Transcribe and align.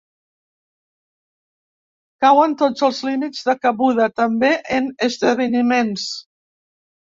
Cauen 2.25 2.55
tots 2.61 2.85
els 2.87 3.01
límits 3.09 3.43
de 3.51 3.55
cabuda, 3.67 4.09
també 4.23 4.51
en 4.79 4.89
esdeveniments. 5.11 6.09